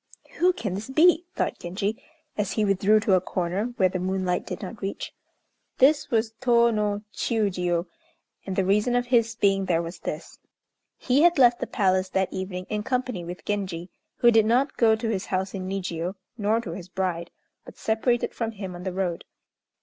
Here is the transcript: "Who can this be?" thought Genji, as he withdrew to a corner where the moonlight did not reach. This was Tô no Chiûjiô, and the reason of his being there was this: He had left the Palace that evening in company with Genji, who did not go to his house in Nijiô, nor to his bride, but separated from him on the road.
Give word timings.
"Who 0.37 0.51
can 0.51 0.73
this 0.73 0.89
be?" 0.89 1.25
thought 1.35 1.59
Genji, 1.59 2.03
as 2.35 2.53
he 2.53 2.65
withdrew 2.65 2.99
to 3.01 3.13
a 3.13 3.21
corner 3.21 3.65
where 3.77 3.87
the 3.87 3.99
moonlight 3.99 4.47
did 4.47 4.59
not 4.59 4.81
reach. 4.81 5.13
This 5.77 6.09
was 6.09 6.33
Tô 6.41 6.73
no 6.73 7.03
Chiûjiô, 7.13 7.85
and 8.47 8.55
the 8.55 8.65
reason 8.65 8.95
of 8.95 9.05
his 9.05 9.35
being 9.35 9.65
there 9.65 9.83
was 9.83 9.99
this: 9.99 10.39
He 10.97 11.21
had 11.21 11.37
left 11.37 11.59
the 11.59 11.67
Palace 11.67 12.09
that 12.09 12.33
evening 12.33 12.65
in 12.67 12.81
company 12.81 13.23
with 13.23 13.45
Genji, 13.45 13.91
who 14.15 14.31
did 14.31 14.47
not 14.47 14.75
go 14.75 14.95
to 14.95 15.07
his 15.09 15.27
house 15.27 15.53
in 15.53 15.69
Nijiô, 15.69 16.15
nor 16.35 16.59
to 16.61 16.71
his 16.71 16.89
bride, 16.89 17.29
but 17.63 17.77
separated 17.77 18.33
from 18.33 18.53
him 18.53 18.73
on 18.73 18.81
the 18.81 18.93
road. 18.93 19.23